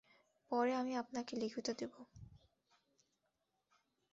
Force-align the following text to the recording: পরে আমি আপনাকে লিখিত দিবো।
পরে 0.51 0.71
আমি 0.75 0.93
আপনাকে 0.95 1.33
লিখিত 1.35 1.67
দিবো। 1.79 1.99